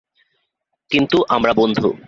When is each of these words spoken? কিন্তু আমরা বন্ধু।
কিন্তু 0.91 1.17
আমরা 1.29 1.51
বন্ধু। 1.53 1.91